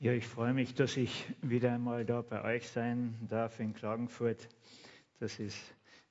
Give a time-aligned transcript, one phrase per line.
[0.00, 4.48] Ja, ich freue mich, dass ich wieder einmal da bei euch sein darf in Klagenfurt.
[5.18, 5.58] Das ist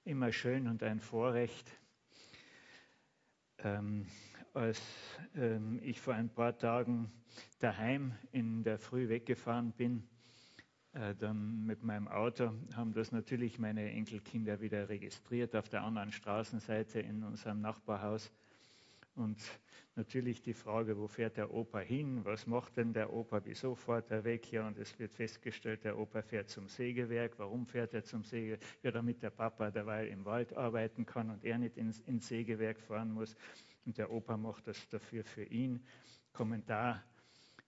[0.03, 1.71] immer schön und ein Vorrecht.
[3.59, 4.05] Ähm,
[4.53, 4.81] als
[5.37, 7.09] ähm, ich vor ein paar Tagen
[7.59, 10.03] daheim in der Früh weggefahren bin,
[10.91, 16.11] äh, dann mit meinem Auto, haben das natürlich meine Enkelkinder wieder registriert auf der anderen
[16.11, 18.33] Straßenseite in unserem Nachbarhaus.
[19.17, 19.41] Und
[19.95, 22.23] natürlich die Frage, wo fährt der Opa hin?
[22.23, 23.41] Was macht denn der Opa?
[23.43, 24.51] Wieso fährt er weg?
[24.51, 27.39] Ja, und es wird festgestellt, der Opa fährt zum Sägewerk.
[27.39, 28.61] Warum fährt er zum Sägewerk?
[28.83, 32.79] Ja, damit der Papa derweil im Wald arbeiten kann und er nicht ins, ins Sägewerk
[32.79, 33.35] fahren muss.
[33.87, 35.83] Und der Opa macht das dafür für ihn.
[36.31, 37.03] Kommentar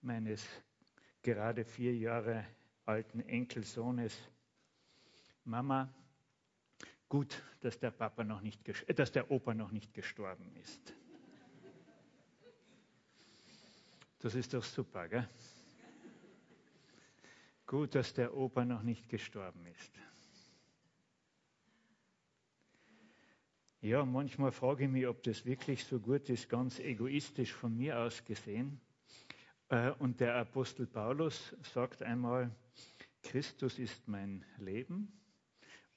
[0.03, 0.47] meines
[1.23, 2.45] gerade vier Jahre
[2.85, 4.15] alten Enkelsohnes.
[5.45, 5.91] Mama,
[7.07, 8.61] gut, dass der, Papa noch nicht,
[8.99, 10.93] dass der Opa noch nicht gestorben ist.
[14.19, 15.27] Das ist doch super, gell?
[17.65, 19.91] Gut, dass der Opa noch nicht gestorben ist.
[23.81, 27.97] Ja, manchmal frage ich mich, ob das wirklich so gut ist, ganz egoistisch von mir
[27.97, 28.81] aus gesehen.
[29.69, 32.51] Äh, und der Apostel Paulus sagt einmal,
[33.23, 35.13] Christus ist mein Leben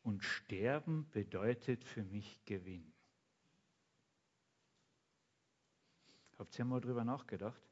[0.05, 2.92] und Sterben bedeutet für mich Gewinn.
[6.39, 7.72] Habt ihr mal darüber nachgedacht?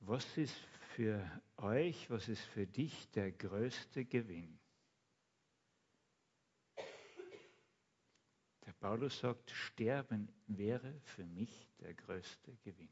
[0.00, 0.56] Was ist
[0.94, 4.58] für euch, was ist für dich der größte Gewinn?
[8.64, 12.88] Der Paulus sagt, Sterben wäre für mich der größte Gewinn.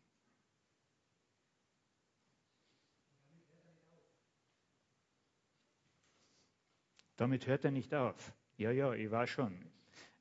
[7.17, 8.33] Damit hört er nicht auf.
[8.59, 9.59] Ja, ja, ich war schon.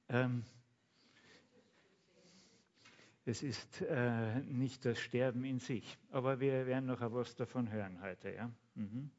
[0.10, 0.46] Ähm,
[3.28, 5.98] es ist äh, nicht das Sterben in sich.
[6.12, 8.34] Aber wir werden noch etwas davon hören heute.
[8.34, 8.52] Ja?
[8.76, 9.10] Mhm.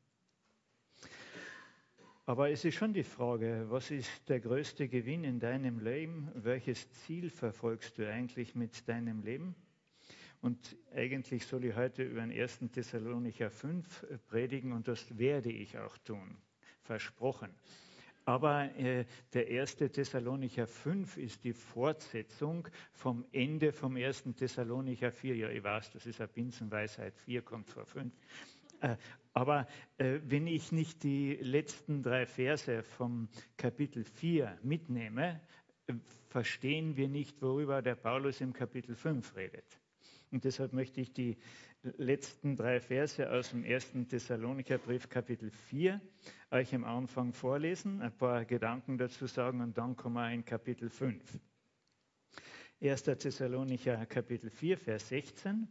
[2.24, 6.30] Aber es ist schon die Frage, was ist der größte Gewinn in deinem Leben?
[6.34, 9.54] Welches Ziel verfolgst du eigentlich mit deinem Leben?
[10.40, 12.60] Und eigentlich soll ich heute über den 1.
[12.72, 16.36] Thessalonicher 5 predigen und das werde ich auch tun.
[16.82, 17.50] Versprochen.
[18.28, 25.34] Aber äh, der erste Thessalonicher 5 ist die Fortsetzung vom Ende vom ersten Thessalonicher 4.
[25.34, 27.16] Ja, ich weiß, das ist eine Binsenweisheit.
[27.16, 28.12] 4 kommt vor 5.
[28.80, 28.96] Äh,
[29.32, 35.40] aber äh, wenn ich nicht die letzten drei Verse vom Kapitel 4 mitnehme,
[35.86, 35.94] äh,
[36.28, 39.80] verstehen wir nicht, worüber der Paulus im Kapitel 5 redet.
[40.30, 41.36] Und deshalb möchte ich die
[41.82, 46.00] letzten drei Verse aus dem ersten Thessalonicher Brief Kapitel 4
[46.50, 50.90] euch am Anfang vorlesen, ein paar Gedanken dazu sagen und dann kommen wir in Kapitel
[50.90, 51.38] 5.
[52.80, 53.02] 1.
[53.02, 55.68] Thessalonicher Kapitel 4, Vers 16.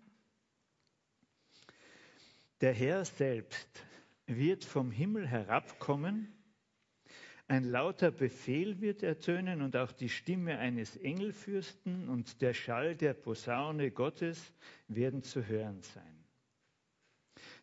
[2.61, 3.83] Der Herr selbst
[4.25, 6.36] wird vom Himmel herabkommen
[7.47, 13.13] ein lauter Befehl wird ertönen und auch die Stimme eines Engelfürsten und der Schall der
[13.13, 14.53] Posaune Gottes
[14.89, 16.25] werden zu hören sein.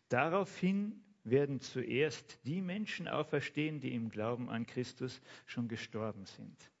[0.09, 6.71] Daraufhin werden zuerst die Menschen auferstehen, die im Glauben an Christus schon gestorben sind.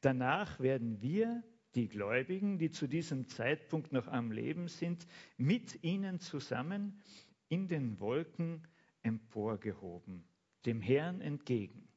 [0.00, 1.42] Danach werden wir,
[1.74, 5.06] die Gläubigen, die zu diesem Zeitpunkt noch am Leben sind,
[5.36, 7.00] mit ihnen zusammen
[7.48, 8.62] in den Wolken
[9.02, 10.24] emporgehoben,
[10.66, 11.88] dem Herrn entgegen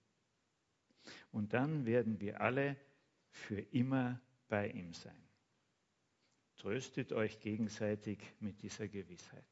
[1.32, 2.78] und dann werden wir alle
[3.30, 5.24] für immer bei ihm sein.
[6.56, 9.46] Tröstet euch gegenseitig mit dieser Gewissheit.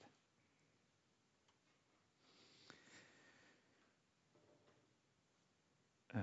[6.14, 6.20] Äh,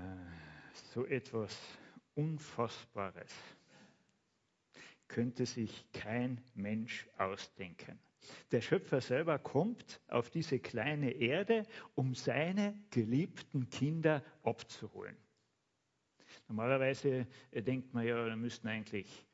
[0.93, 1.57] so etwas
[2.15, 3.33] Unfassbares
[5.09, 7.99] könnte sich kein Mensch ausdenken.
[8.51, 15.17] Der Schöpfer selber kommt auf diese kleine Erde, um seine geliebten Kinder abzuholen.
[16.53, 19.25] Normalerweise äh, denkt man ja, da müssten eigentlich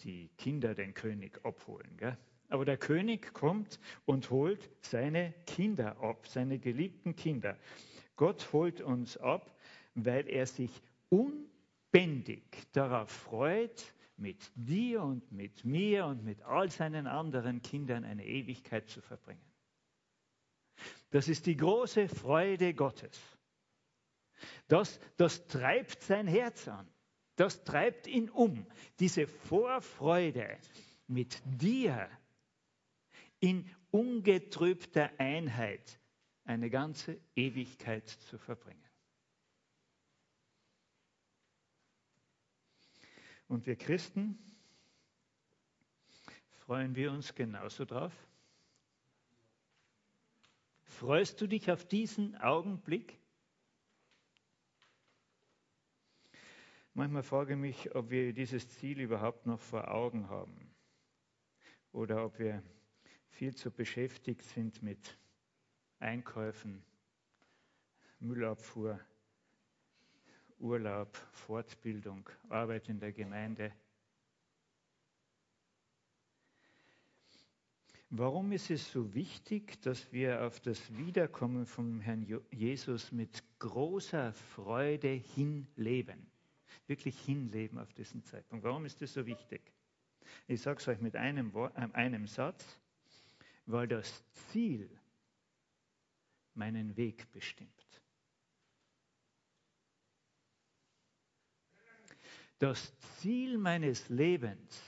[0.00, 1.94] die Kinder den König abholen.
[1.98, 2.16] Gell?
[2.48, 7.58] Aber der König kommt und holt seine Kinder ab, seine geliebten Kinder.
[8.16, 9.54] Gott holt uns ab,
[9.94, 10.70] weil er sich
[11.10, 12.42] unbändig
[12.72, 18.88] darauf freut, mit dir und mit mir und mit all seinen anderen Kindern eine Ewigkeit
[18.88, 19.44] zu verbringen.
[21.10, 23.20] Das ist die große Freude Gottes.
[24.68, 26.88] Das, das treibt sein Herz an.
[27.36, 28.66] Das treibt ihn um.
[29.00, 30.58] Diese Vorfreude
[31.06, 32.08] mit dir
[33.40, 35.98] in ungetrübter Einheit
[36.44, 38.78] eine ganze Ewigkeit zu verbringen.
[43.48, 44.38] Und wir Christen,
[46.66, 48.12] Freuen wir uns genauso drauf?
[50.84, 53.18] Freust du dich auf diesen Augenblick?
[56.94, 60.74] Manchmal frage ich mich, ob wir dieses Ziel überhaupt noch vor Augen haben
[61.90, 62.62] oder ob wir
[63.30, 65.18] viel zu beschäftigt sind mit
[66.00, 66.84] Einkäufen,
[68.20, 69.00] Müllabfuhr,
[70.58, 73.72] Urlaub, Fortbildung, Arbeit in der Gemeinde.
[78.10, 84.34] Warum ist es so wichtig, dass wir auf das Wiederkommen vom Herrn Jesus mit großer
[84.34, 86.31] Freude hinleben?
[86.86, 88.64] Wirklich hinleben auf diesen Zeitpunkt.
[88.64, 89.60] Warum ist das so wichtig?
[90.46, 92.78] Ich sage es euch mit einem, Wort, äh, einem Satz,
[93.66, 94.90] weil das Ziel
[96.54, 97.70] meinen Weg bestimmt.
[102.58, 104.80] Das Ziel meines Lebens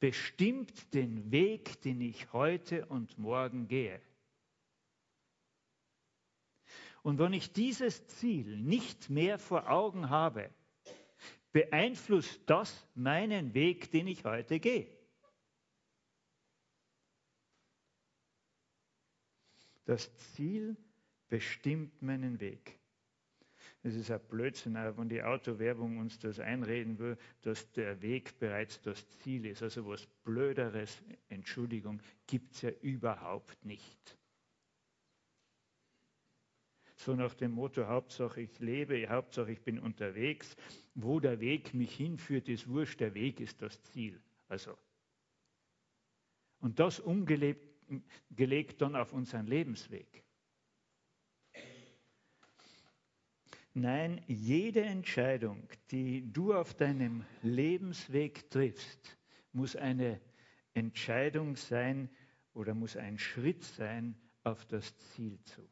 [0.00, 4.00] bestimmt den Weg, den ich heute und morgen gehe.
[7.02, 10.50] Und wenn ich dieses Ziel nicht mehr vor Augen habe,
[11.52, 14.86] beeinflusst das meinen Weg, den ich heute gehe.
[19.84, 20.76] Das Ziel
[21.28, 22.78] bestimmt meinen Weg.
[23.82, 28.80] Es ist ein Blödsinn, wenn die Autowerbung uns das einreden will, dass der Weg bereits
[28.82, 29.62] das Ziel ist.
[29.62, 34.19] Also was Blöderes, Entschuldigung, gibt es ja überhaupt nicht.
[37.04, 40.54] So nach dem Motto, Hauptsache ich lebe, Hauptsache ich bin unterwegs.
[40.94, 44.20] Wo der Weg mich hinführt, ist wurscht, der Weg ist das Ziel.
[44.48, 44.76] Also.
[46.60, 47.70] Und das umgelegt
[48.30, 50.22] gelegt dann auf unseren Lebensweg.
[53.72, 59.18] Nein, jede Entscheidung, die du auf deinem Lebensweg triffst,
[59.52, 60.20] muss eine
[60.74, 62.10] Entscheidung sein
[62.52, 64.14] oder muss ein Schritt sein
[64.44, 65.68] auf das Ziel zu.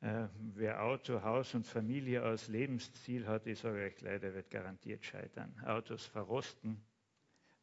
[0.00, 5.04] Äh, wer Auto, Haus und Familie als Lebensziel hat, ich sage euch leider, wird garantiert
[5.04, 5.52] scheitern.
[5.66, 6.80] Autos verrosten,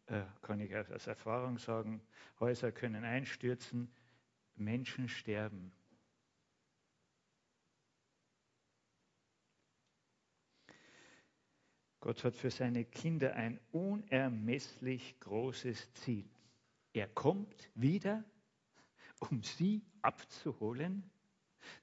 [0.07, 2.01] äh, kann ich aus Erfahrung sagen.
[2.41, 3.89] Häuser können einstürzen,
[4.55, 5.71] Menschen sterben.
[12.01, 16.29] Gott hat für seine Kinder ein unermesslich großes Ziel.
[16.93, 18.25] Er kommt wieder,
[19.19, 21.09] um sie abzuholen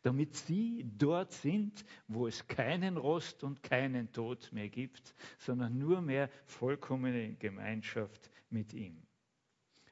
[0.03, 6.01] damit sie dort sind, wo es keinen Rost und keinen Tod mehr gibt, sondern nur
[6.01, 9.03] mehr vollkommene Gemeinschaft mit ihm.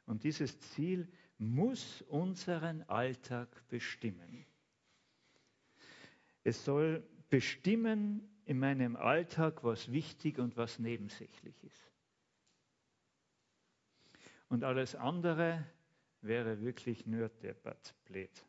[0.07, 1.09] Und dieses Ziel
[1.39, 4.45] muss unseren Alltag bestimmen.
[6.43, 11.93] Es soll bestimmen in meinem Alltag, was wichtig und was nebensächlich ist.
[14.49, 15.65] Und alles andere
[16.23, 18.45] wäre wirklich nur deppert, blöd.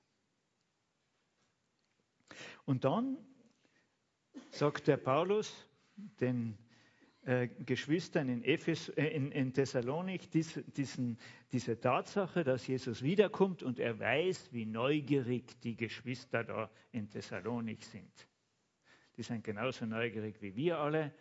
[2.66, 3.18] Und dann
[4.50, 5.68] sagt der Paulus
[6.19, 6.57] den
[7.24, 11.19] äh, Geschwistern in, Ephes, äh, in, in Thessalonik dies, diesen,
[11.51, 17.83] diese Tatsache, dass Jesus wiederkommt und er weiß, wie neugierig die Geschwister da in Thessalonik
[17.83, 18.28] sind.
[19.17, 21.13] Die sind genauso neugierig wie wir alle.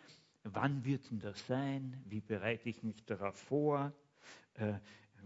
[0.43, 2.01] Wann wird denn das sein?
[2.07, 3.93] Wie bereite ich mich darauf vor?
[4.55, 4.73] Äh,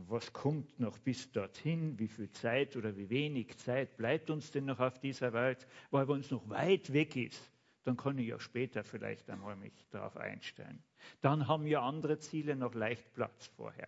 [0.08, 4.66] was kommt noch bis dorthin, wie viel Zeit oder wie wenig Zeit bleibt uns denn
[4.66, 7.52] noch auf dieser Welt, weil wenn es noch weit weg ist,
[7.84, 10.84] dann kann ich ja später vielleicht einmal mich darauf einstellen.
[11.22, 13.88] Dann haben ja andere Ziele noch leicht Platz vorher.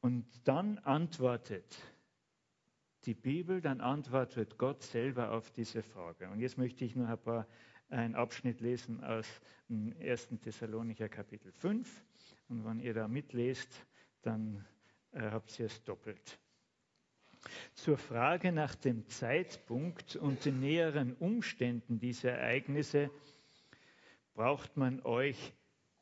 [0.00, 1.76] Und dann antwortet
[3.06, 6.28] die Bibel, dann antwortet Gott selber auf diese Frage.
[6.28, 7.46] Und jetzt möchte ich noch ein paar
[7.88, 9.26] einen Abschnitt lesen aus
[9.68, 10.28] dem 1.
[10.42, 12.04] Thessalonicher Kapitel 5.
[12.48, 13.86] Und wenn ihr da mitlest,
[14.22, 14.64] dann
[15.12, 16.38] äh, habt ihr es doppelt.
[17.74, 23.10] Zur Frage nach dem Zeitpunkt und den näheren Umständen dieser Ereignisse
[24.34, 25.52] braucht man euch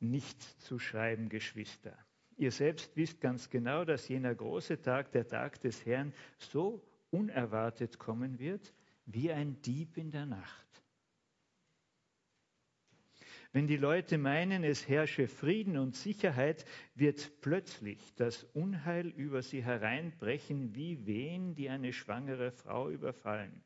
[0.00, 1.97] nicht zu schreiben, Geschwister.
[2.37, 7.99] Ihr selbst wisst ganz genau, dass jener große Tag, der Tag des Herrn, so unerwartet
[7.99, 8.75] kommen wird
[9.07, 10.84] wie ein Dieb in der Nacht.
[13.54, 16.64] Wenn die Leute meinen, es herrsche Frieden und Sicherheit,
[16.96, 23.62] wird plötzlich das Unheil über sie hereinbrechen, wie Wehen, die eine schwangere Frau überfallen.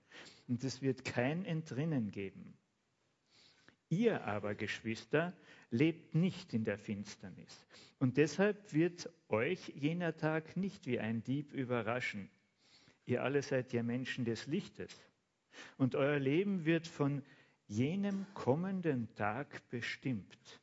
[0.46, 2.52] Und es wird kein Entrinnen geben.
[3.88, 5.32] Ihr aber, Geschwister,
[5.70, 7.66] lebt nicht in der Finsternis.
[7.98, 12.28] Und deshalb wird euch jener Tag nicht wie ein Dieb überraschen.
[13.06, 14.94] Ihr alle seid ja Menschen des Lichtes.
[15.78, 17.22] Und euer Leben wird von
[17.68, 20.60] jenem kommenden Tag bestimmt.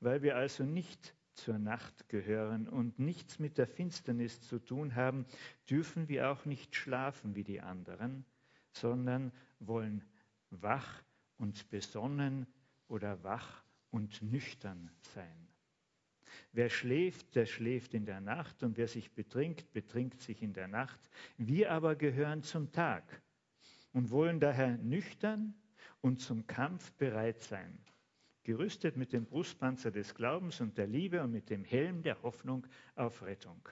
[0.00, 5.26] Weil wir also nicht zur Nacht gehören und nichts mit der Finsternis zu tun haben,
[5.68, 8.24] dürfen wir auch nicht schlafen wie die anderen,
[8.72, 10.04] sondern wollen
[10.50, 11.02] wach
[11.36, 12.46] und besonnen
[12.88, 15.48] oder wach und nüchtern sein.
[16.52, 20.68] Wer schläft, der schläft in der Nacht und wer sich betrinkt, betrinkt sich in der
[20.68, 21.00] Nacht.
[21.36, 23.22] Wir aber gehören zum Tag
[23.94, 25.54] und wollen daher nüchtern
[26.02, 27.78] und zum Kampf bereit sein,
[28.42, 32.66] gerüstet mit dem Brustpanzer des Glaubens und der Liebe und mit dem Helm der Hoffnung
[32.96, 33.66] auf Rettung.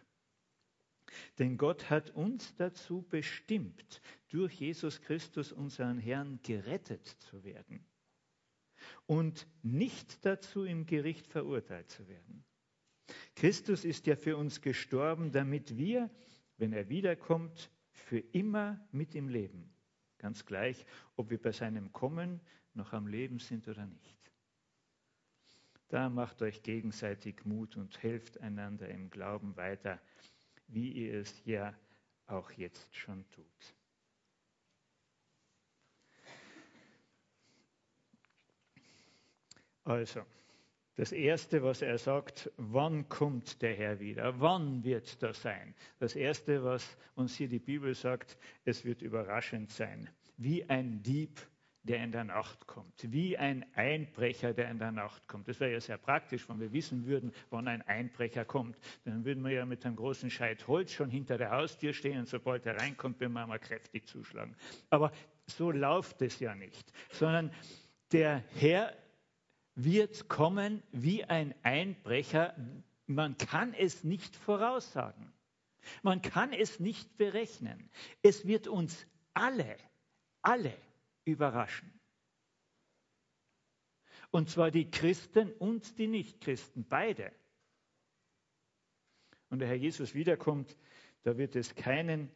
[1.39, 7.85] Denn Gott hat uns dazu bestimmt, durch Jesus Christus, unseren Herrn, gerettet zu werden
[9.07, 12.45] und nicht dazu im Gericht verurteilt zu werden.
[13.35, 16.11] Christus ist ja für uns gestorben, damit wir,
[16.57, 19.72] wenn er wiederkommt, für immer mit ihm leben.
[20.23, 20.87] Ganz gleich,
[21.17, 22.41] ob wir bei seinem Kommen
[22.75, 24.17] noch am Leben sind oder nicht.
[25.89, 30.01] Da macht euch gegenseitig Mut und helft einander im Glauben weiter,
[30.69, 31.75] wie ihr es ja
[32.29, 33.75] auch jetzt schon tut.
[39.85, 40.25] Also,
[40.97, 44.41] das Erste, was er sagt, wann kommt der Herr wieder?
[44.41, 45.75] Wann wird das sein?
[45.99, 50.11] Das Erste, was uns hier die Bibel sagt, es wird überraschend sein.
[50.37, 51.41] Wie ein Dieb
[51.85, 55.49] der in der Nacht kommt, wie ein Einbrecher, der in der Nacht kommt.
[55.49, 58.79] Das wäre ja sehr praktisch, wenn wir wissen würden, wann ein Einbrecher kommt.
[59.05, 62.29] Dann würden wir ja mit einem großen Scheit Holz schon hinter der Haustür stehen und
[62.29, 64.55] sobald er reinkommt, würden wir mal kräftig zuschlagen.
[64.91, 65.11] Aber
[65.47, 67.53] so läuft es ja nicht, sondern
[68.13, 68.95] der Herr
[69.75, 72.57] wird kommen wie ein Einbrecher.
[73.07, 75.33] Man kann es nicht voraussagen.
[76.03, 77.91] Man kann es nicht berechnen.
[78.23, 79.77] Es wird uns alle,
[80.43, 80.77] alle
[81.25, 81.93] überraschen.
[84.31, 87.33] Und zwar die Christen und die Nichtchristen, beide.
[89.51, 90.79] Und der Herr Jesus wiederkommt,
[91.23, 92.31] da wird es keinen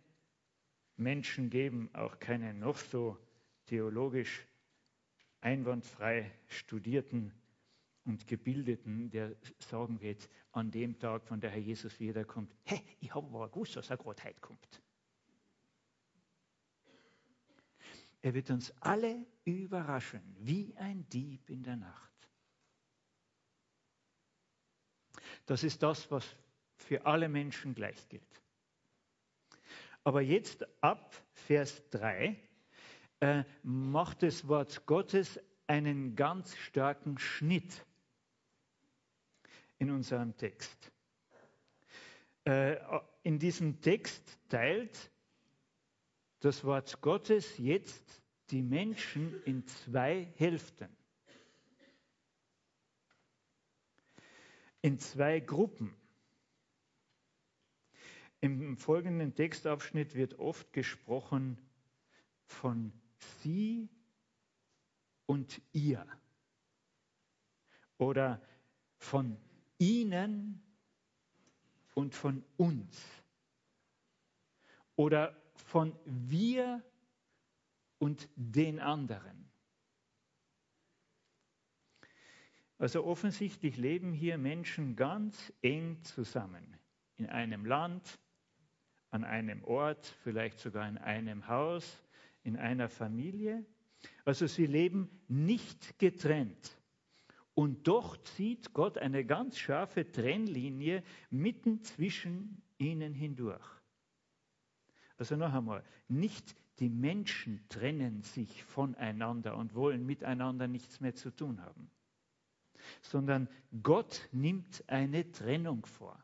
[0.96, 3.18] Menschen geben, auch keinen noch so
[3.64, 4.46] theologisch
[5.40, 7.32] einwandfrei studierten
[8.04, 13.14] und gebildeten, der sagen wird an dem Tag, von der Herr Jesus wiederkommt, hey, ich
[13.14, 14.82] habe aber gewusst, dass er gerade heute kommt.
[18.22, 22.12] Er wird uns alle überraschen, wie ein Dieb in der Nacht.
[25.44, 26.24] Das ist das, was
[26.76, 28.42] für alle Menschen gleich gilt.
[30.02, 32.36] Aber jetzt ab Vers 3
[33.20, 37.84] äh, macht das Wort Gottes einen ganz starken Schnitt
[39.78, 40.92] in unserem Text.
[42.44, 42.76] Äh,
[43.22, 45.10] in diesem Text teilt
[46.40, 50.88] das Wort Gottes jetzt die Menschen in zwei Hälften.
[54.82, 55.94] In zwei Gruppen.
[58.40, 61.58] Im folgenden Textabschnitt wird oft gesprochen
[62.44, 62.92] von
[63.42, 63.88] sie
[65.26, 66.06] und ihr
[67.98, 68.40] oder
[68.98, 69.36] von
[69.78, 70.62] ihnen
[71.94, 73.02] und von uns
[74.96, 76.82] oder von wir
[77.98, 79.50] und den anderen.
[82.78, 86.76] Also offensichtlich leben hier Menschen ganz eng zusammen.
[87.16, 88.18] In einem Land,
[89.10, 92.02] an einem Ort, vielleicht sogar in einem Haus,
[92.46, 93.66] in einer Familie.
[94.24, 96.78] Also sie leben nicht getrennt.
[97.54, 103.66] Und doch zieht Gott eine ganz scharfe Trennlinie mitten zwischen ihnen hindurch.
[105.18, 111.30] Also noch einmal, nicht die Menschen trennen sich voneinander und wollen miteinander nichts mehr zu
[111.30, 111.90] tun haben,
[113.00, 113.48] sondern
[113.82, 116.22] Gott nimmt eine Trennung vor.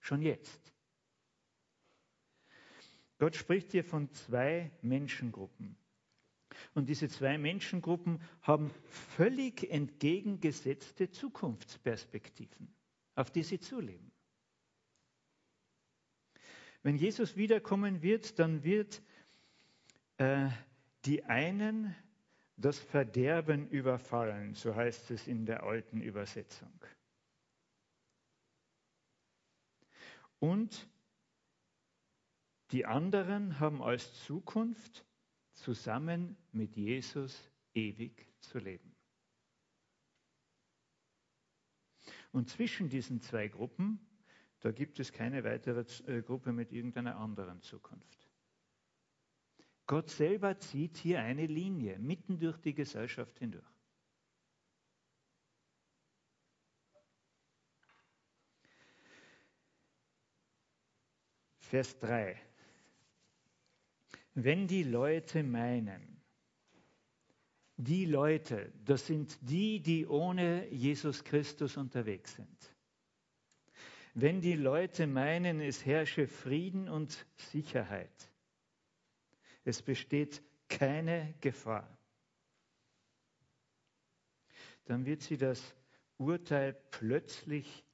[0.00, 0.72] Schon jetzt.
[3.18, 5.76] Gott spricht hier von zwei Menschengruppen.
[6.74, 8.70] Und diese zwei Menschengruppen haben
[9.16, 12.72] völlig entgegengesetzte Zukunftsperspektiven,
[13.14, 14.10] auf die sie zuleben.
[16.82, 19.02] Wenn Jesus wiederkommen wird, dann wird
[20.16, 20.48] äh,
[21.04, 21.94] die einen
[22.56, 26.72] das Verderben überfallen, so heißt es in der alten Übersetzung.
[30.40, 30.88] Und
[32.70, 35.04] die anderen haben als Zukunft,
[35.52, 38.94] zusammen mit Jesus ewig zu leben.
[42.30, 44.08] Und zwischen diesen zwei Gruppen
[44.60, 48.28] da gibt es keine weitere äh, Gruppe mit irgendeiner anderen Zukunft.
[49.86, 53.64] Gott selber zieht hier eine Linie mitten durch die Gesellschaft hindurch.
[61.60, 62.47] Vers 3.
[64.40, 66.22] Wenn die Leute meinen,
[67.76, 72.76] die Leute, das sind die, die ohne Jesus Christus unterwegs sind.
[74.14, 78.30] Wenn die Leute meinen, es herrsche Frieden und Sicherheit,
[79.64, 81.98] es besteht keine Gefahr,
[84.84, 85.74] dann wird sie das
[86.16, 87.84] Urteil plötzlich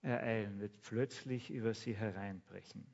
[0.00, 2.86] ereilen, wird plötzlich über sie hereinbrechen.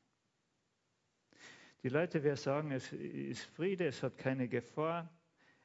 [1.83, 5.09] Die Leute werden sagen, es ist Friede, es hat keine Gefahr,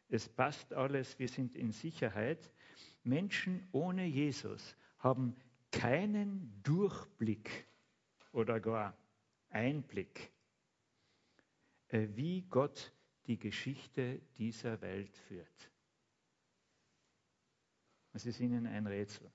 [0.10, 2.52] es passt alles, wir sind in Sicherheit.
[3.04, 5.36] Menschen ohne Jesus haben
[5.72, 7.68] keinen Durchblick
[8.32, 8.96] oder gar
[9.50, 10.32] Einblick,
[11.88, 12.94] äh, wie Gott
[13.26, 15.72] die Geschichte dieser Welt führt.
[18.14, 19.32] Es ist ihnen ein Rätsel.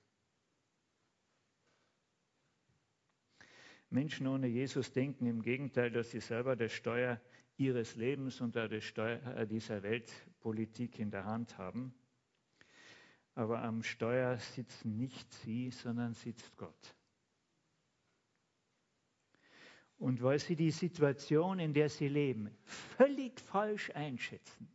[3.89, 7.19] Menschen ohne Jesus denken im Gegenteil, dass sie selber das Steuer
[7.57, 11.93] ihres Lebens und das Steuer dieser Weltpolitik in der Hand haben.
[13.35, 16.95] Aber am Steuer sitzen nicht sie, sondern sitzt Gott.
[19.97, 24.71] Und weil sie die Situation, in der sie leben, völlig falsch einschätzen.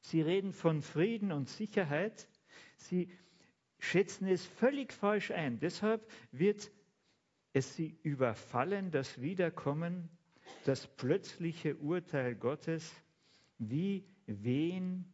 [0.00, 2.28] Sie reden von Frieden und Sicherheit.
[2.76, 3.12] Sie
[3.78, 5.60] schätzen es völlig falsch ein.
[5.60, 6.72] Deshalb wird
[7.58, 10.08] es sie überfallen, das Wiederkommen,
[10.64, 12.90] das plötzliche Urteil Gottes,
[13.58, 15.04] wie wen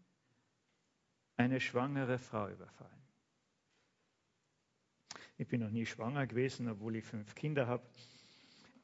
[1.36, 2.92] eine schwangere Frau überfallen.
[5.36, 7.82] Ich bin noch nie schwanger gewesen, obwohl ich fünf Kinder habe.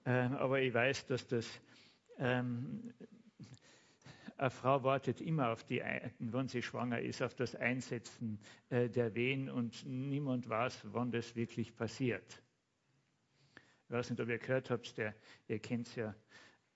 [0.04, 1.46] Ähm, aber ich weiß, dass das
[2.18, 2.92] ähm,
[4.36, 5.82] eine Frau wartet immer auf die,
[6.18, 11.36] wenn sie schwanger ist, auf das Einsetzen äh, der Wehen und niemand weiß, wann das
[11.36, 12.42] wirklich passiert.
[13.90, 15.16] Ich weiß nicht, ob ihr gehört habt, der,
[15.48, 16.14] ihr kennt ja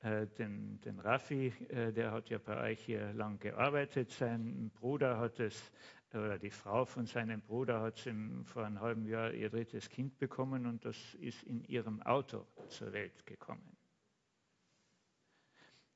[0.01, 4.11] äh, den, den Raffi, äh, der hat ja bei euch hier lang gearbeitet.
[4.11, 5.71] Sein Bruder hat es,
[6.13, 10.19] oder die Frau von seinem Bruder hat im, vor einem halben Jahr ihr drittes Kind
[10.19, 13.77] bekommen und das ist in ihrem Auto zur Welt gekommen.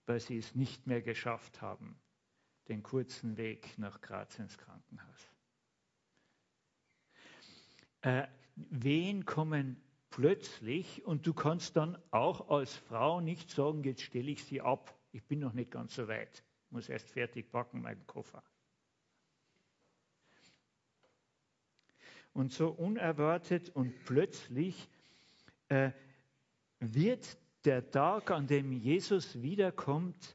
[0.06, 1.98] Weil sie es nicht mehr geschafft haben,
[2.68, 5.28] den kurzen Weg nach Graz ins Krankenhaus.
[8.02, 9.82] Äh, wen kommen
[10.18, 14.92] plötzlich und du kannst dann auch als Frau nicht sagen, jetzt stelle ich sie ab,
[15.12, 18.42] ich bin noch nicht ganz so weit, muss erst fertig packen, meinen Koffer.
[22.32, 24.88] Und so unerwartet und plötzlich
[25.68, 25.92] äh,
[26.80, 30.34] wird der Tag, an dem Jesus wiederkommt,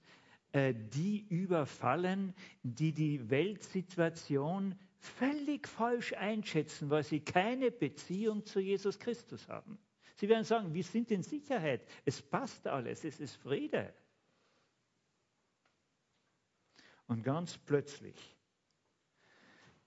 [0.54, 9.00] äh, die überfallen, die die Weltsituation völlig falsch einschätzen, weil sie keine Beziehung zu Jesus
[9.00, 9.78] Christus haben.
[10.16, 13.94] Sie werden sagen, wir sind in Sicherheit, es passt alles, es ist Friede.
[17.08, 18.16] Und ganz plötzlich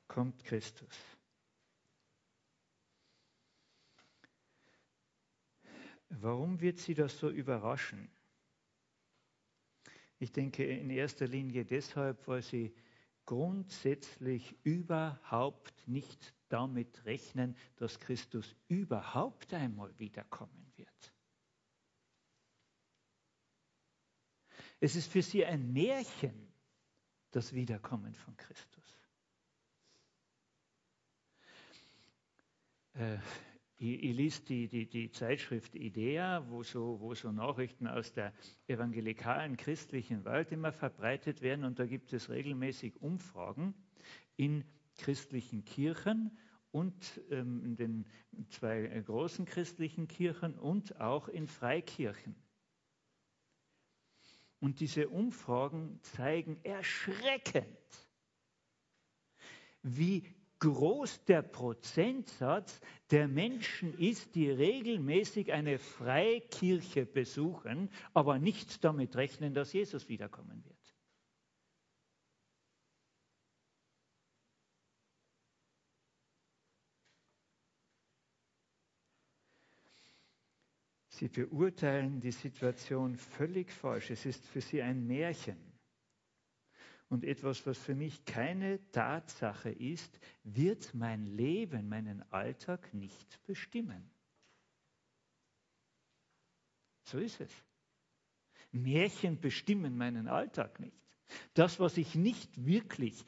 [0.06, 0.94] kommt Christus.
[6.08, 8.10] Warum wird sie das so überraschen?
[10.18, 12.74] Ich denke in erster Linie deshalb, weil sie
[13.26, 21.12] grundsätzlich überhaupt nicht damit rechnen, dass Christus überhaupt einmal wiederkommen wird.
[24.80, 26.52] Es ist für sie ein Märchen,
[27.30, 28.96] das Wiederkommen von Christus.
[33.78, 38.32] Ich, ich lese die, die, die, Zeitschrift Idea, wo so, wo so Nachrichten aus der
[38.68, 41.64] evangelikalen christlichen Welt immer verbreitet werden.
[41.64, 43.74] Und da gibt es regelmäßig Umfragen
[44.36, 44.64] in
[44.96, 46.38] christlichen Kirchen
[46.70, 48.06] und ähm, in den
[48.48, 52.34] zwei großen christlichen Kirchen und auch in Freikirchen.
[54.58, 57.66] Und diese Umfragen zeigen erschreckend,
[59.82, 60.24] wie
[60.58, 69.54] groß der Prozentsatz der Menschen ist, die regelmäßig eine Freikirche besuchen, aber nicht damit rechnen,
[69.54, 70.76] dass Jesus wiederkommen wird.
[81.08, 84.10] Sie beurteilen die Situation völlig falsch.
[84.10, 85.65] Es ist für sie ein Märchen
[87.08, 94.10] und etwas, was für mich keine Tatsache ist, wird mein Leben, meinen Alltag nicht bestimmen.
[97.04, 97.52] So ist es.
[98.72, 100.96] Märchen bestimmen meinen Alltag nicht.
[101.54, 103.24] Das, was ich nicht wirklich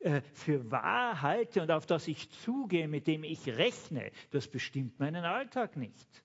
[0.00, 4.98] äh, für wahr halte und auf das ich zugehe, mit dem ich rechne, das bestimmt
[4.98, 6.24] meinen Alltag nicht.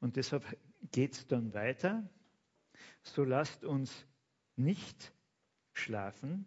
[0.00, 0.44] Und deshalb
[0.92, 2.08] geht es dann weiter.
[3.02, 4.06] So lasst uns
[4.56, 5.12] nicht
[5.72, 6.46] schlafen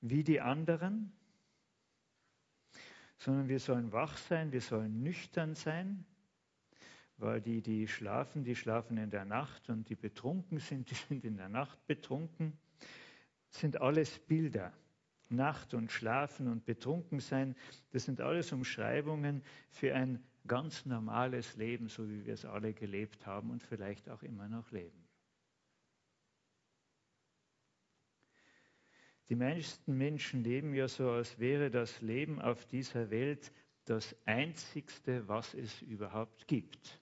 [0.00, 1.12] wie die anderen,
[3.16, 6.04] sondern wir sollen wach sein, wir sollen nüchtern sein,
[7.18, 11.24] weil die, die schlafen, die schlafen in der Nacht und die betrunken sind, die sind
[11.24, 12.58] in der Nacht betrunken.
[13.48, 14.72] Sind alles Bilder.
[15.28, 17.56] Nacht und Schlafen und Betrunkensein,
[17.90, 23.26] das sind alles Umschreibungen für ein ganz normales Leben, so wie wir es alle gelebt
[23.26, 25.02] haben und vielleicht auch immer noch leben.
[29.28, 33.52] Die meisten Menschen leben ja so, als wäre das Leben auf dieser Welt
[33.84, 37.00] das Einzigste, was es überhaupt gibt.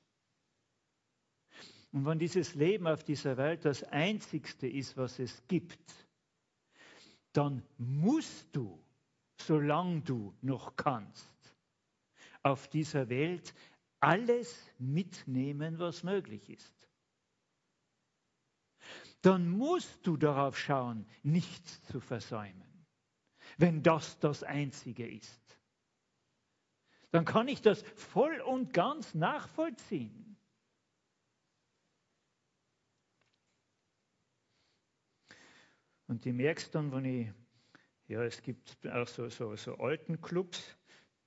[1.93, 6.07] Und wenn dieses Leben auf dieser Welt das Einzigste ist, was es gibt,
[7.33, 8.79] dann musst du,
[9.37, 11.40] solange du noch kannst,
[12.43, 13.55] auf dieser Welt
[14.01, 16.89] alles mitnehmen, was möglich ist.
[19.23, 22.87] Dann musst du darauf schauen, nichts zu versäumen,
[23.59, 25.59] wenn das das Einzige ist.
[27.11, 30.39] Dann kann ich das voll und ganz nachvollziehen.
[36.07, 37.33] Und du merkst dann, wenn ich,
[38.09, 40.77] ja, es gibt auch so, so, so alten Clubs,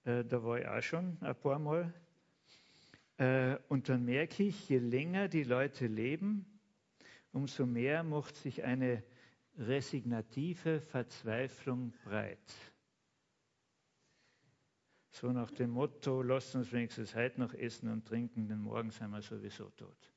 [0.06, 1.94] äh, da war ich auch schon ein paar Mal.
[3.18, 6.46] Äh, und dann merke ich, je länger die Leute leben,
[7.32, 9.04] umso mehr macht sich eine
[9.58, 12.54] resignative Verzweiflung breit.
[15.12, 19.12] So nach dem Motto, lasst uns wenigstens heute noch essen und trinken, denn morgen sind
[19.12, 20.12] wir sowieso tot.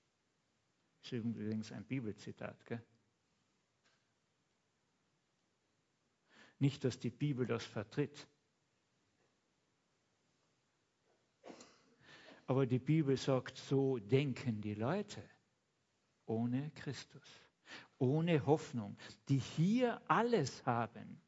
[1.02, 2.64] Das ist übrigens ein Bibelzitat.
[2.64, 2.82] Gell?
[6.58, 8.26] Nicht, dass die Bibel das vertritt.
[12.46, 15.22] Aber die Bibel sagt, so denken die Leute
[16.26, 17.42] ohne Christus,
[17.98, 18.96] ohne Hoffnung,
[19.28, 21.20] die hier alles haben.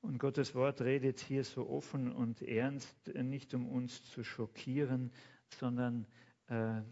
[0.00, 5.12] Und Gottes Wort redet hier so offen und ernst, nicht um uns zu schockieren,
[5.48, 6.06] sondern
[6.46, 6.82] äh,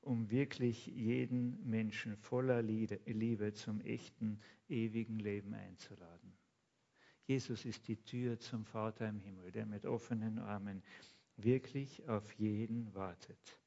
[0.00, 6.37] um wirklich jeden Menschen voller Liebe zum echten, ewigen Leben einzuladen.
[7.28, 10.82] Jesus ist die Tür zum Vater im Himmel, der mit offenen Armen
[11.36, 13.58] wirklich auf jeden wartet.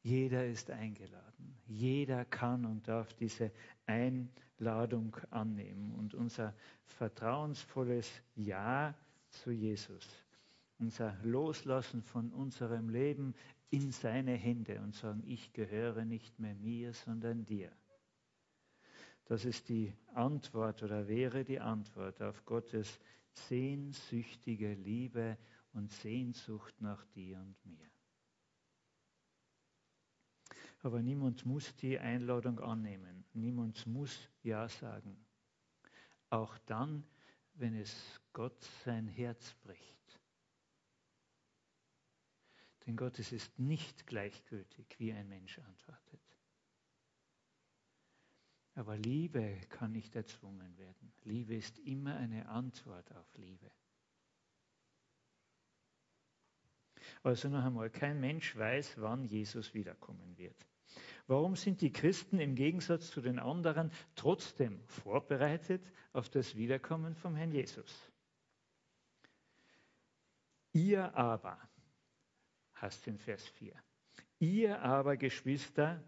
[0.00, 1.54] Jeder ist eingeladen.
[1.66, 3.52] Jeder kann und darf diese
[3.84, 5.92] Einladung annehmen.
[5.92, 6.54] Und unser
[6.86, 8.94] vertrauensvolles Ja
[9.28, 10.08] zu Jesus,
[10.78, 13.34] unser Loslassen von unserem Leben
[13.68, 17.70] in seine Hände und sagen, ich gehöre nicht mehr mir, sondern dir
[19.26, 23.00] das ist die Antwort oder wäre die Antwort auf Gottes
[23.32, 25.38] sehnsüchtige Liebe
[25.72, 27.90] und Sehnsucht nach dir und mir.
[30.82, 33.24] Aber niemand muss die Einladung annehmen.
[33.32, 35.16] Niemand muss Ja sagen.
[36.28, 37.04] Auch dann,
[37.54, 40.20] wenn es Gott sein Herz bricht.
[42.86, 46.20] Denn Gott ist nicht gleichgültig, wie ein Mensch antwortet.
[48.74, 51.12] Aber Liebe kann nicht erzwungen werden.
[51.22, 53.70] Liebe ist immer eine Antwort auf Liebe.
[57.22, 60.66] Also noch einmal, kein Mensch weiß, wann Jesus wiederkommen wird.
[61.26, 67.36] Warum sind die Christen im Gegensatz zu den anderen trotzdem vorbereitet auf das Wiederkommen vom
[67.36, 68.10] Herrn Jesus?
[70.72, 71.58] Ihr aber,
[72.80, 73.74] heißt in Vers 4,
[74.40, 76.02] ihr aber Geschwister,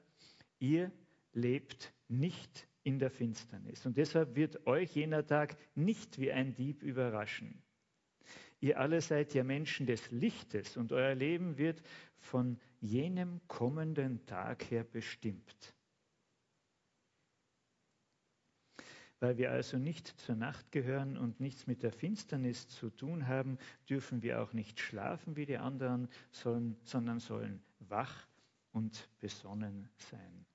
[0.59, 0.91] ihr
[1.37, 3.85] lebt nicht in der Finsternis.
[3.87, 7.63] Und deshalb wird euch jener Tag nicht wie ein Dieb überraschen.
[8.61, 11.83] Ihr alle seid ja Menschen des Lichtes und euer Leben wird
[12.19, 15.75] von jenem kommenden Tag her bestimmt.
[19.21, 23.59] Weil wir also nicht zur Nacht gehören und nichts mit der Finsternis zu tun haben,
[23.89, 28.27] dürfen wir auch nicht schlafen wie die anderen, sondern sollen wach
[28.73, 30.47] und besonnen sein.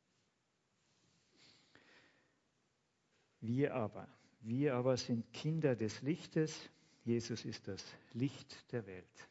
[3.41, 4.07] Wir aber,
[4.41, 6.69] wir aber sind Kinder des Lichtes.
[7.03, 9.27] Jesus ist das Licht der Welt.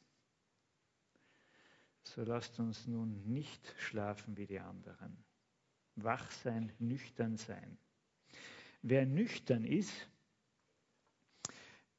[2.03, 5.17] So lasst uns nun nicht schlafen wie die anderen.
[5.97, 7.79] Wach sein, nüchtern sein.
[8.83, 10.09] Wer nüchtern ist,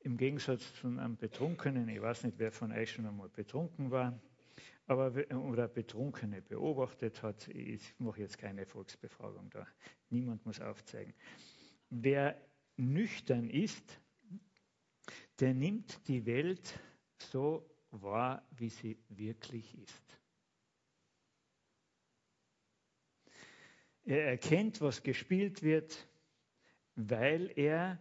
[0.04, 4.20] Im Gegensatz zu einem Betrunkenen, ich weiß nicht, wer von euch schon einmal betrunken war,
[4.88, 9.68] aber, oder Betrunkene beobachtet hat, ich mache jetzt keine Volksbefragung da,
[10.10, 11.14] niemand muss aufzeigen.
[11.94, 12.42] Wer
[12.78, 14.00] nüchtern ist,
[15.40, 16.80] der nimmt die Welt
[17.18, 20.18] so wahr, wie sie wirklich ist.
[24.06, 26.08] Er erkennt, was gespielt wird,
[26.96, 28.00] weil er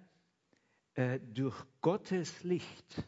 [0.95, 3.05] äh, durch Gottes Licht,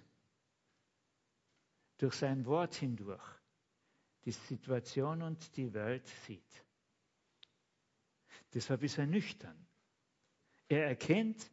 [1.99, 3.25] durch sein Wort hindurch,
[4.25, 6.64] die Situation und die Welt sieht.
[8.53, 9.68] Deshalb ist er nüchtern.
[10.72, 11.50] Er erkennt,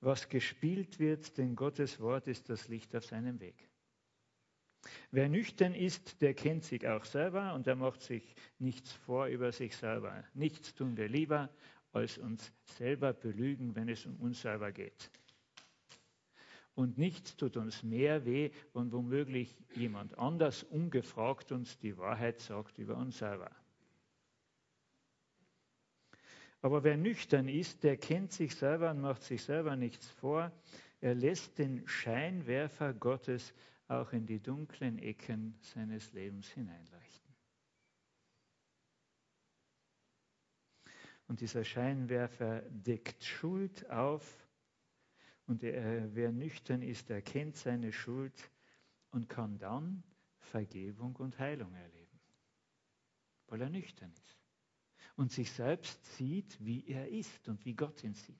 [0.00, 3.54] was gespielt wird, denn Gottes Wort ist das Licht auf seinem Weg.
[5.12, 9.52] Wer nüchtern ist, der kennt sich auch selber und er macht sich nichts vor über
[9.52, 10.24] sich selber.
[10.34, 11.48] Nichts tun wir lieber,
[11.92, 15.12] als uns selber belügen, wenn es um uns selber geht.
[16.74, 22.78] Und nichts tut uns mehr weh, wenn womöglich jemand anders ungefragt uns die Wahrheit sagt
[22.78, 23.52] über uns selber.
[26.64, 30.50] Aber wer nüchtern ist, der kennt sich selber und macht sich selber nichts vor.
[31.02, 33.52] Er lässt den Scheinwerfer Gottes
[33.86, 37.34] auch in die dunklen Ecken seines Lebens hineinleuchten.
[41.28, 44.48] Und dieser Scheinwerfer deckt Schuld auf
[45.46, 48.50] und er, wer nüchtern ist, erkennt seine Schuld
[49.10, 50.02] und kann dann
[50.38, 52.20] Vergebung und Heilung erleben,
[53.48, 54.43] weil er nüchtern ist
[55.16, 58.38] und sich selbst sieht, wie er ist und wie Gott ihn sieht.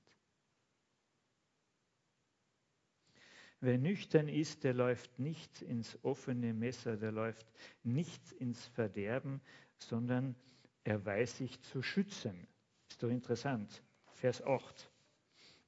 [3.61, 7.47] Wer nüchtern ist, der läuft nicht ins offene Messer, der läuft
[7.83, 9.41] nicht ins Verderben,
[9.79, 10.35] sondern
[10.83, 12.47] er weiß sich zu schützen.
[12.91, 13.83] Ist doch interessant.
[14.13, 14.91] Vers 8.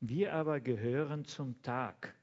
[0.00, 2.14] Wir aber gehören zum Tag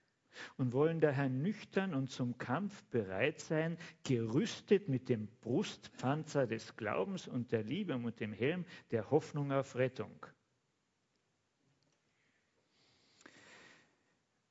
[0.58, 7.28] und wollen daher nüchtern und zum Kampf bereit sein, gerüstet mit dem Brustpanzer des Glaubens
[7.28, 10.26] und der Liebe und dem Helm der Hoffnung auf Rettung.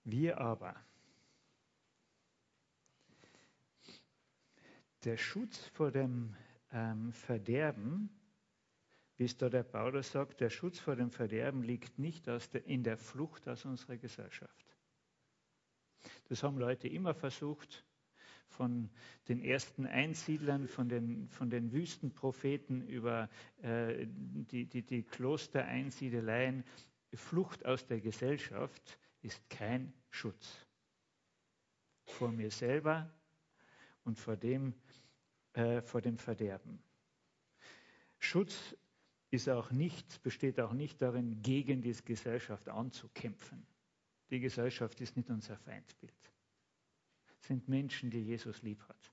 [0.05, 0.75] Wir aber
[5.05, 6.37] Der Schutz vor dem
[6.71, 8.09] ähm, Verderben,
[9.16, 12.85] wie es da der Paulus sagt, der Schutz vor dem Verderben liegt nicht der, in
[12.85, 14.71] der Flucht aus unserer Gesellschaft.
[16.33, 17.85] Das haben Leute immer versucht,
[18.49, 18.88] von
[19.29, 23.29] den ersten Einsiedlern, von den, von den Wüstenpropheten über
[23.61, 26.64] äh, die, die, die Klostereinsiedeleien.
[27.12, 30.66] Flucht aus der Gesellschaft ist kein Schutz.
[32.07, 33.12] Vor mir selber
[34.05, 34.73] und vor dem,
[35.53, 36.83] äh, vor dem Verderben.
[38.18, 38.75] Schutz
[39.31, 43.66] ist auch nicht, besteht auch nicht darin, gegen die Gesellschaft anzukämpfen.
[44.33, 46.12] Die Gesellschaft ist nicht unser Feindbild.
[47.38, 49.12] Es sind Menschen, die Jesus lieb hat.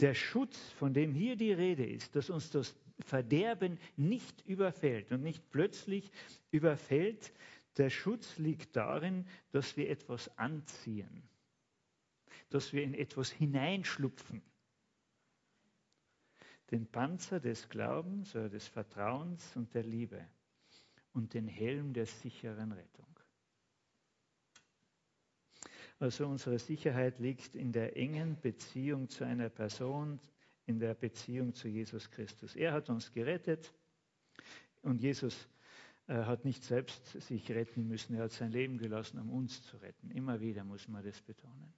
[0.00, 5.22] Der Schutz, von dem hier die Rede ist, dass uns das Verderben nicht überfällt und
[5.22, 6.10] nicht plötzlich
[6.50, 7.32] überfällt,
[7.78, 11.22] der Schutz liegt darin, dass wir etwas anziehen
[12.50, 14.42] dass wir in etwas hineinschlupfen.
[16.70, 20.24] Den Panzer des Glaubens oder des Vertrauens und der Liebe
[21.12, 23.06] und den Helm der sicheren Rettung.
[25.98, 30.18] Also unsere Sicherheit liegt in der engen Beziehung zu einer Person,
[30.64, 32.56] in der Beziehung zu Jesus Christus.
[32.56, 33.72] Er hat uns gerettet
[34.82, 35.48] und Jesus
[36.06, 39.76] äh, hat nicht selbst sich retten müssen, er hat sein Leben gelassen, um uns zu
[39.76, 40.10] retten.
[40.10, 41.72] Immer wieder muss man das betonen.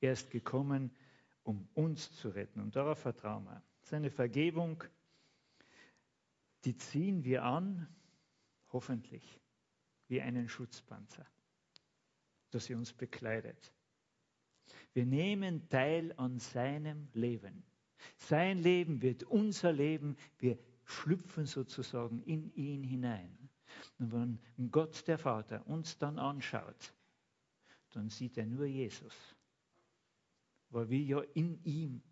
[0.00, 0.90] Er ist gekommen,
[1.42, 2.60] um uns zu retten.
[2.60, 3.62] Und darauf vertrauen wir.
[3.82, 4.82] Seine Vergebung,
[6.66, 7.88] die ziehen wir an,
[8.72, 9.40] hoffentlich,
[10.08, 11.26] wie einen Schutzpanzer,
[12.50, 13.72] dass sie uns bekleidet.
[14.92, 17.64] Wir nehmen teil an seinem Leben.
[18.18, 20.16] Sein Leben wird unser Leben.
[20.38, 23.48] Wir schlüpfen sozusagen in ihn hinein.
[23.98, 26.94] Und wenn Gott der Vater uns dann anschaut,
[27.92, 29.36] dann sieht er nur Jesus
[30.70, 32.02] weil wir ja in ihm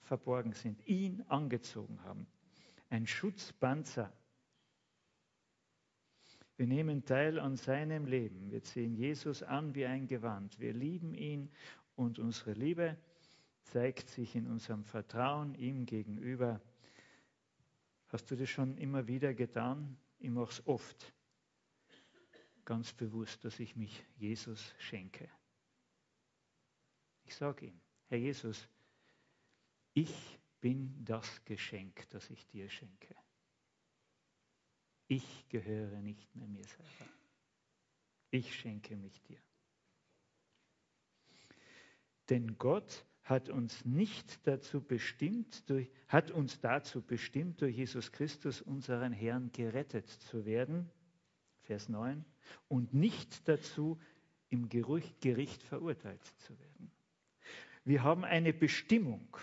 [0.00, 2.26] verborgen sind, ihn angezogen haben.
[2.88, 4.12] Ein Schutzpanzer.
[6.56, 8.50] Wir nehmen teil an seinem Leben.
[8.50, 10.58] Wir ziehen Jesus an wie ein Gewand.
[10.58, 11.50] Wir lieben ihn
[11.96, 12.96] und unsere Liebe
[13.64, 16.60] zeigt sich in unserem Vertrauen ihm gegenüber.
[18.08, 19.98] Hast du das schon immer wieder getan?
[20.18, 21.12] Ich mache es oft.
[22.64, 25.28] Ganz bewusst, dass ich mich Jesus schenke.
[27.24, 28.68] Ich sage ihm, Herr Jesus,
[29.92, 33.14] ich bin das Geschenk, das ich dir schenke.
[35.06, 37.12] Ich gehöre nicht mehr mir selber.
[38.32, 39.38] ich schenke mich dir.
[42.30, 48.60] Denn Gott hat uns nicht dazu bestimmt, durch, hat uns dazu bestimmt, durch Jesus Christus,
[48.60, 50.90] unseren Herrn, gerettet zu werden,
[51.60, 52.24] Vers 9,
[52.66, 54.00] und nicht dazu,
[54.48, 56.90] im Gericht verurteilt zu werden.
[57.84, 59.36] Wir haben eine Bestimmung.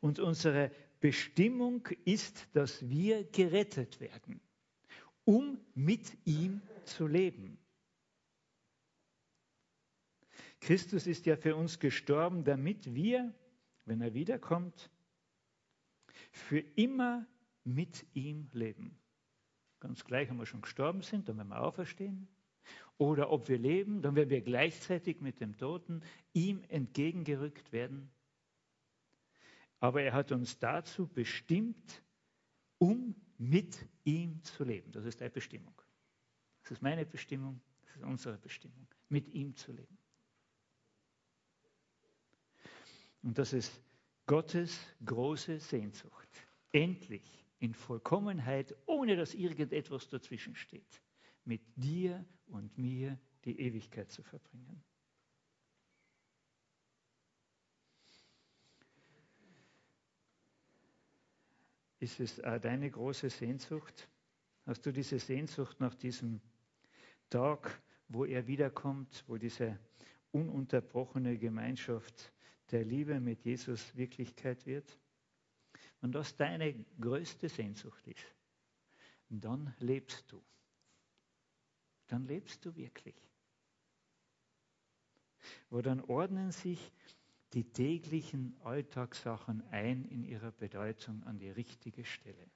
[0.00, 4.40] Und unsere Bestimmung ist, dass wir gerettet werden,
[5.24, 7.58] um mit ihm zu leben.
[10.60, 13.32] Christus ist ja für uns gestorben, damit wir,
[13.84, 14.90] wenn er wiederkommt,
[16.32, 17.26] für immer
[17.64, 18.98] mit ihm leben.
[19.80, 22.28] Ganz gleich, ob wir schon gestorben sind, dann werden wir auferstehen.
[22.98, 28.10] Oder ob wir leben, dann werden wir gleichzeitig mit dem Toten ihm entgegengerückt werden.
[29.80, 32.02] Aber er hat uns dazu bestimmt,
[32.78, 34.92] um mit ihm zu leben.
[34.92, 35.74] Das ist deine Bestimmung.
[36.62, 39.98] Das ist meine Bestimmung, das ist unsere Bestimmung, mit ihm zu leben.
[43.22, 43.80] Und das ist
[44.26, 46.28] Gottes große Sehnsucht.
[46.72, 51.02] Endlich in Vollkommenheit, ohne dass irgendetwas dazwischen steht,
[51.44, 54.82] mit dir und mir die Ewigkeit zu verbringen.
[62.06, 64.08] Ist es auch deine große Sehnsucht?
[64.64, 66.40] Hast du diese Sehnsucht nach diesem
[67.28, 69.76] Tag, wo er wiederkommt, wo diese
[70.30, 72.32] ununterbrochene Gemeinschaft
[72.70, 74.96] der Liebe mit Jesus Wirklichkeit wird?
[76.00, 78.24] Wenn das deine größte Sehnsucht ist,
[79.28, 80.40] dann lebst du.
[82.06, 83.20] Dann lebst du wirklich.
[85.70, 86.92] Wo dann ordnen sich
[87.56, 92.50] die täglichen Alltagssachen ein in ihrer Bedeutung an die richtige Stelle.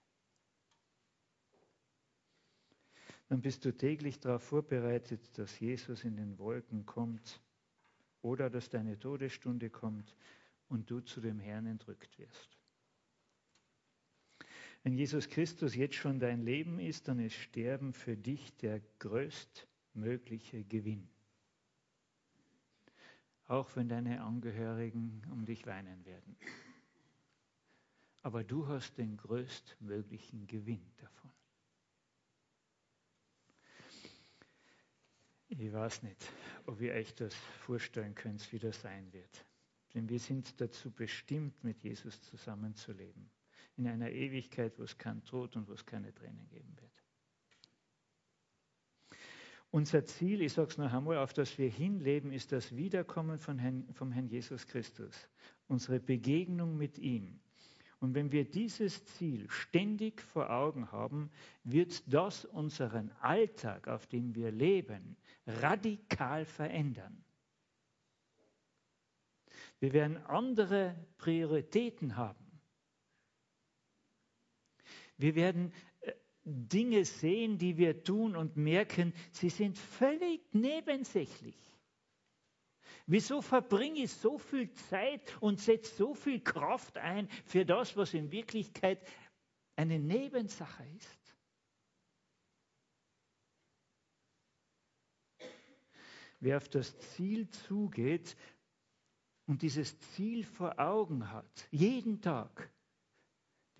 [3.28, 7.40] Dann bist du täglich darauf vorbereitet, dass Jesus in den Wolken kommt
[8.20, 10.14] oder dass deine Todesstunde kommt
[10.68, 12.58] und du zu dem Herrn entrückt wirst.
[14.82, 20.62] Wenn Jesus Christus jetzt schon dein Leben ist, dann ist Sterben für dich der größtmögliche
[20.64, 21.08] Gewinn
[23.50, 26.36] auch wenn deine Angehörigen um dich weinen werden.
[28.22, 31.32] Aber du hast den größtmöglichen Gewinn davon.
[35.48, 36.32] Ich weiß nicht,
[36.66, 39.44] ob ihr euch das vorstellen könnt, wie das sein wird.
[39.94, 43.28] Denn wir sind dazu bestimmt, mit Jesus zusammenzuleben.
[43.76, 47.02] In einer Ewigkeit, wo es keinen Tod und wo es keine Tränen geben wird.
[49.72, 53.58] Unser Ziel, ich sage es noch einmal, auf das wir hinleben, ist das Wiederkommen von
[53.58, 55.28] Herrn, vom Herrn Jesus Christus,
[55.68, 57.40] unsere Begegnung mit ihm.
[58.00, 61.30] Und wenn wir dieses Ziel ständig vor Augen haben,
[61.62, 67.22] wird das unseren Alltag, auf dem wir leben, radikal verändern.
[69.78, 72.50] Wir werden andere Prioritäten haben.
[75.16, 75.72] Wir werden
[76.50, 81.56] Dinge sehen, die wir tun und merken, sie sind völlig nebensächlich.
[83.06, 88.14] Wieso verbringe ich so viel Zeit und setze so viel Kraft ein für das, was
[88.14, 89.04] in Wirklichkeit
[89.76, 91.34] eine Nebensache ist?
[96.38, 98.36] Wer auf das Ziel zugeht
[99.46, 102.72] und dieses Ziel vor Augen hat, jeden Tag,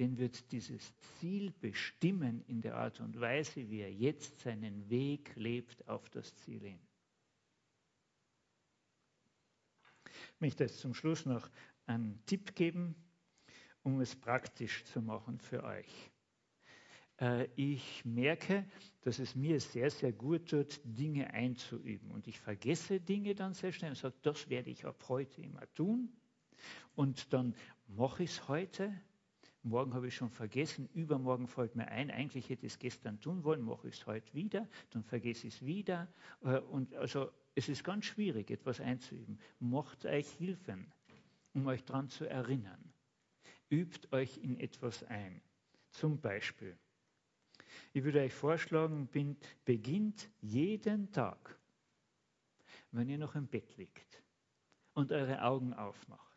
[0.01, 5.31] den wird dieses Ziel bestimmen in der Art und Weise, wie er jetzt seinen Weg
[5.37, 6.81] lebt auf das Ziel hin.
[10.07, 11.51] Ich möchte jetzt zum Schluss noch
[11.85, 12.95] einen Tipp geben,
[13.83, 16.11] um es praktisch zu machen für euch.
[17.19, 18.67] Äh, ich merke,
[19.03, 22.11] dass es mir sehr, sehr gut tut, Dinge einzuüben.
[22.11, 25.71] Und ich vergesse Dinge dann sehr schnell und sage, das werde ich ab heute immer
[25.75, 26.11] tun.
[26.95, 27.55] Und dann
[27.87, 28.99] mache ich es heute
[29.63, 33.45] Morgen habe ich schon vergessen, übermorgen fällt mir ein, eigentlich hätte ich es gestern tun
[33.45, 36.09] wollen, mache ich es heute wieder, dann vergesse ich es wieder.
[36.43, 39.39] Äh, und also es ist ganz schwierig, etwas einzuüben.
[39.59, 40.91] Macht euch Hilfen,
[41.53, 42.95] um euch daran zu erinnern.
[43.69, 45.43] Übt euch in etwas ein.
[45.91, 46.79] Zum Beispiel,
[47.93, 49.09] ich würde euch vorschlagen,
[49.65, 51.59] beginnt jeden Tag,
[52.93, 54.23] wenn ihr noch im Bett liegt
[54.95, 56.30] und eure Augen aufmacht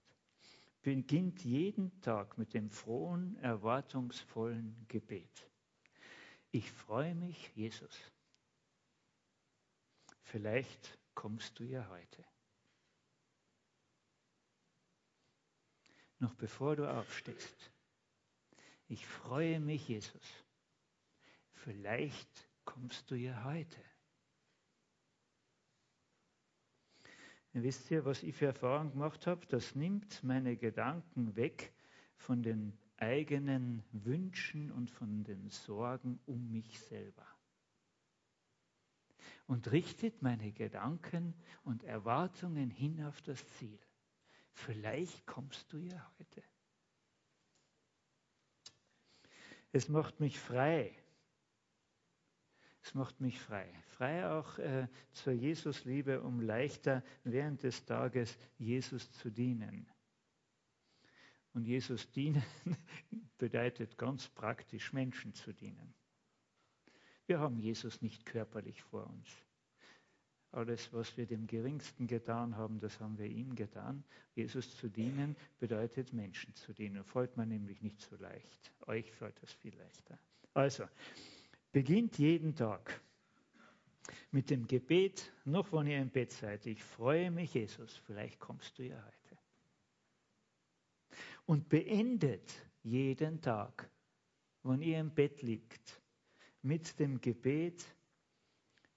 [0.84, 5.50] beginnt jeden Tag mit dem frohen, erwartungsvollen Gebet.
[6.52, 7.98] Ich freue mich, Jesus.
[10.22, 12.24] Vielleicht kommst du ja heute.
[16.20, 17.72] Noch bevor du aufstehst.
[18.88, 20.44] Ich freue mich, Jesus.
[21.54, 23.82] Vielleicht kommst du ja heute.
[27.54, 29.46] Wisst ihr, was ich für Erfahrungen gemacht habe?
[29.46, 31.72] Das nimmt meine Gedanken weg
[32.18, 37.28] von den eigenen Wünschen und von den Sorgen um mich selber.
[39.46, 43.80] Und richtet meine Gedanken und Erwartungen hin auf das Ziel.
[44.52, 46.42] Vielleicht kommst du ja heute.
[49.72, 50.96] Es macht mich frei.
[52.84, 53.74] Es macht mich frei.
[53.96, 59.88] Frei auch äh, zur Jesusliebe, um leichter während des Tages Jesus zu dienen.
[61.54, 62.44] Und Jesus dienen
[63.38, 65.94] bedeutet ganz praktisch Menschen zu dienen.
[67.26, 69.30] Wir haben Jesus nicht körperlich vor uns.
[70.52, 74.04] Alles, was wir dem Geringsten getan haben, das haben wir ihm getan.
[74.36, 77.04] Jesus zu dienen bedeutet Menschen zu dienen.
[77.06, 78.72] Fällt man nämlich nicht so leicht.
[78.88, 80.20] Euch fällt das viel leichter.
[80.54, 80.84] Also,
[81.74, 83.02] beginnt jeden Tag
[84.32, 86.66] mit dem Gebet, noch wenn ihr im Bett seid.
[86.66, 89.38] Ich freue mich, Jesus, vielleicht kommst du ja heute
[91.46, 92.54] und beendet
[92.84, 93.90] jeden Tag,
[94.64, 96.02] wenn ihr im Bett liegt,
[96.62, 97.86] mit dem Gebet,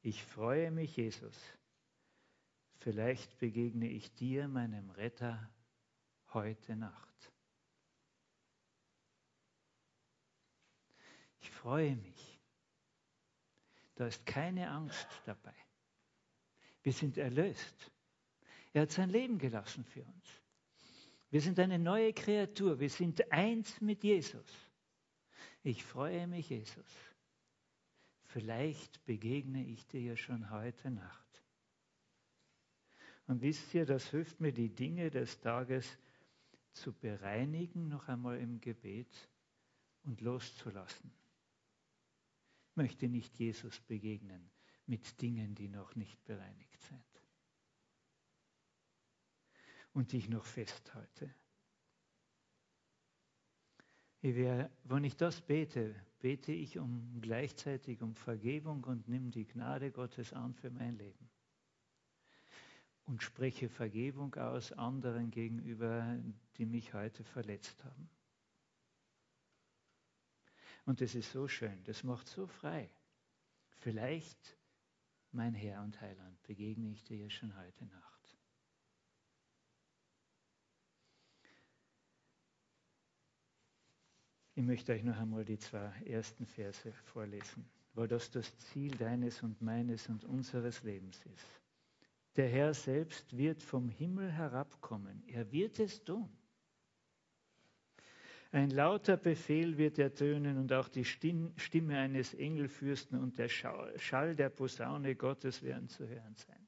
[0.02, 1.36] ich freue mich, Jesus,
[2.78, 5.50] vielleicht begegne ich dir, meinem Retter,
[6.32, 7.32] heute Nacht.
[11.40, 12.35] Ich freue mich.
[13.96, 15.54] Da ist keine Angst dabei.
[16.82, 17.90] Wir sind erlöst.
[18.72, 20.42] Er hat sein Leben gelassen für uns.
[21.30, 22.78] Wir sind eine neue Kreatur.
[22.78, 24.46] Wir sind eins mit Jesus.
[25.62, 26.86] Ich freue mich, Jesus.
[28.26, 31.42] Vielleicht begegne ich dir ja schon heute Nacht.
[33.26, 35.98] Und wisst ihr, das hilft mir, die Dinge des Tages
[36.72, 39.28] zu bereinigen, noch einmal im Gebet
[40.04, 41.10] und loszulassen.
[42.76, 44.50] Ich möchte nicht Jesus begegnen
[44.84, 47.22] mit Dingen, die noch nicht bereinigt sind
[49.94, 51.34] und dich noch festhalte.
[54.20, 59.46] Ich wär, wenn ich das bete, bete ich um gleichzeitig um Vergebung und nimm die
[59.46, 61.30] Gnade Gottes an für mein Leben.
[63.06, 66.22] Und spreche Vergebung aus anderen gegenüber,
[66.58, 68.10] die mich heute verletzt haben.
[70.86, 72.88] Und das ist so schön, das macht so frei.
[73.78, 74.56] Vielleicht,
[75.32, 78.38] mein Herr und Heiland, begegne ich dir schon heute Nacht.
[84.54, 89.42] Ich möchte euch noch einmal die zwei ersten Verse vorlesen, weil das das Ziel deines
[89.42, 91.60] und meines und unseres Lebens ist.
[92.36, 95.22] Der Herr selbst wird vom Himmel herabkommen.
[95.26, 96.30] Er wird es tun.
[98.52, 104.48] Ein lauter Befehl wird ertönen und auch die Stimme eines Engelfürsten und der Schall der
[104.50, 106.66] Posaune Gottes werden zu hören sein.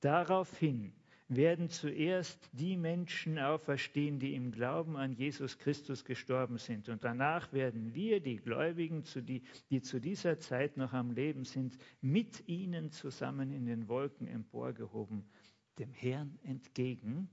[0.00, 0.92] Daraufhin
[1.28, 6.88] werden zuerst die Menschen auferstehen, die im Glauben an Jesus Christus gestorben sind.
[6.88, 9.04] Und danach werden wir, die Gläubigen,
[9.70, 15.28] die zu dieser Zeit noch am Leben sind, mit ihnen zusammen in den Wolken emporgehoben,
[15.78, 17.28] dem Herrn entgegen.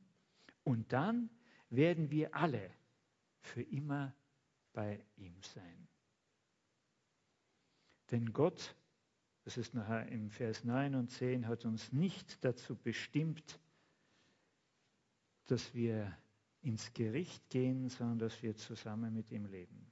[0.66, 1.30] Und dann
[1.70, 2.72] werden wir alle
[3.39, 4.13] für immer
[4.74, 5.88] bei ihm sein.
[8.11, 8.76] Denn Gott,
[9.43, 13.59] das ist nachher im Vers 9 und 10, hat uns nicht dazu bestimmt,
[15.47, 16.16] dass wir
[16.61, 19.91] ins Gericht gehen, sondern dass wir zusammen mit ihm leben.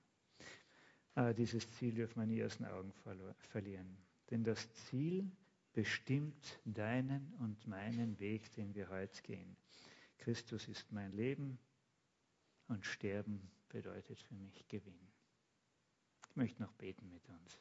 [1.15, 2.91] Aber dieses Ziel dürfen wir nie aus den Augen
[3.51, 3.97] verlieren.
[4.32, 5.32] Denn das Ziel
[5.74, 9.55] bestimmt deinen und meinen Weg, den wir heute gehen.
[10.24, 11.59] Christus ist mein Leben
[12.69, 15.11] und Sterben bedeutet für mich Gewinn.
[16.30, 17.59] Ich möchte noch beten mit uns.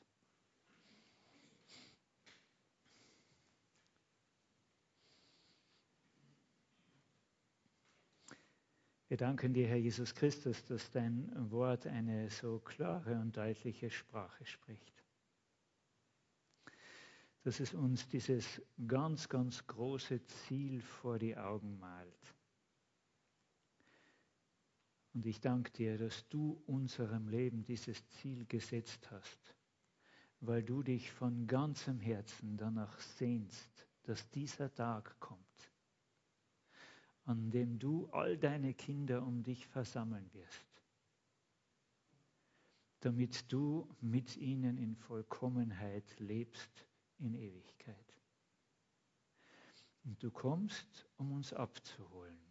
[9.09, 14.47] Wir danken dir, Herr Jesus Christus, dass dein Wort eine so klare und deutliche Sprache
[14.47, 15.03] spricht.
[17.43, 22.35] Dass es uns dieses ganz, ganz große Ziel vor die Augen malt.
[25.15, 29.55] Und ich danke dir, dass du unserem Leben dieses Ziel gesetzt hast,
[30.41, 35.73] weil du dich von ganzem Herzen danach sehnst, dass dieser Tag kommt
[37.25, 40.83] an dem du all deine Kinder um dich versammeln wirst,
[43.01, 46.87] damit du mit ihnen in Vollkommenheit lebst
[47.19, 47.97] in Ewigkeit.
[50.05, 52.42] Und du kommst, um uns abzuholen.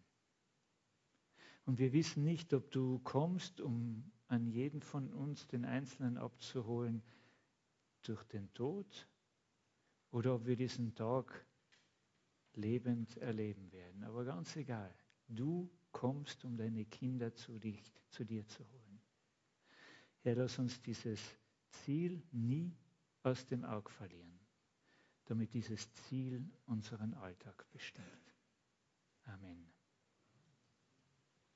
[1.72, 7.01] Und wir wissen nicht, ob du kommst, um an jeden von uns, den Einzelnen abzuholen,
[8.01, 9.07] durch den Tod,
[10.11, 11.45] oder ob wir diesen Tag
[12.55, 14.03] lebend erleben werden.
[14.03, 14.93] Aber ganz egal,
[15.30, 18.99] du kommst, um deine Kinder zu, dich, zu dir zu holen.
[20.24, 21.22] Herr, lass uns dieses
[21.69, 22.76] Ziel nie
[23.24, 24.41] aus dem Auge verlieren,
[25.24, 28.36] damit dieses Ziel unseren Alltag bestimmt.
[29.24, 29.70] Amen.